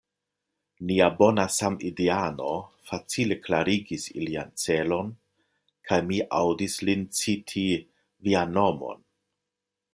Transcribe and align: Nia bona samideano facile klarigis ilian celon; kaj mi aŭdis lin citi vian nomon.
Nia 0.91 1.09
bona 1.17 1.43
samideano 1.55 2.53
facile 2.91 3.37
klarigis 3.43 4.07
ilian 4.23 4.51
celon; 4.63 5.13
kaj 5.91 6.01
mi 6.11 6.21
aŭdis 6.41 6.81
lin 6.91 7.07
citi 7.23 7.67
vian 8.31 8.61
nomon. 8.61 9.09